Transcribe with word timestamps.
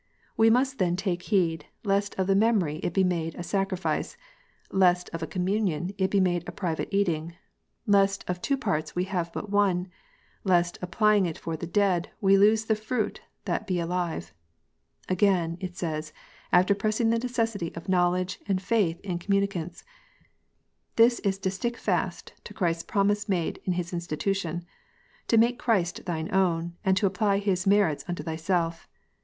We 0.35 0.49
^must 0.49 0.77
then 0.79 0.95
take 0.95 1.21
heed, 1.29 1.67
lest 1.83 2.15
of 2.17 2.25
the 2.25 2.33
memory 2.33 2.77
it 2.77 2.91
be 2.91 3.03
made 3.03 3.35
a 3.35 3.43
sacrifice, 3.43 4.17
lest 4.71 5.11
of 5.13 5.21
a 5.21 5.27
communion 5.27 5.91
it 5.99 6.09
be 6.09 6.19
made 6.19 6.43
a 6.49 6.51
private 6.51 6.89
eating; 6.91 7.35
lest 7.85 8.27
of 8.27 8.41
two 8.41 8.57
parts 8.57 8.95
we 8.95 9.03
have 9.03 9.31
but 9.31 9.51
one; 9.51 9.89
lest, 10.43 10.79
applying 10.81 11.27
it 11.27 11.37
for 11.37 11.55
the 11.55 11.67
dead, 11.67 12.09
we 12.19 12.35
lose 12.35 12.65
the 12.65 12.73
fruit 12.73 13.21
that 13.45 13.67
be 13.67 13.79
alive." 13.79 14.33
Again, 15.07 15.55
it 15.61 15.77
says, 15.77 16.11
after 16.51 16.73
pressing 16.73 17.11
the 17.11 17.19
necessity 17.19 17.71
of 17.75 17.87
knowledge 17.87 18.39
and 18.47 18.59
faith 18.59 18.99
in 19.01 19.19
communicants:" 19.19 19.83
This 20.95 21.19
is 21.19 21.37
to 21.37 21.51
stick 21.51 21.77
fast 21.77 22.33
to 22.45 22.55
Christ 22.55 22.79
s 22.79 22.83
promise 22.85 23.29
made 23.29 23.59
in 23.65 23.73
His 23.73 23.93
institution: 23.93 24.65
to 25.27 25.37
make 25.37 25.59
Christ 25.59 26.05
thine 26.05 26.33
own, 26.33 26.73
and 26.83 26.97
to 26.97 27.05
apply 27.05 27.37
His 27.37 27.67
merits 27.67 28.03
unto 28.07 28.23
thyself. 28.23 28.87